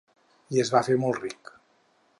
[0.55, 1.53] I es va fer molt ric.